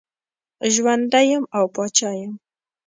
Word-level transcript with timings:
ژوندی 0.73 1.25
یم 1.31 1.43
او 1.57 1.65
پاچا 1.75 2.11
یم. 2.21 2.33